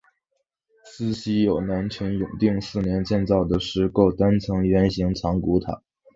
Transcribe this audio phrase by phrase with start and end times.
[0.83, 5.83] 寺西有南陈永定四年建造的石构单层圆形藏骨塔。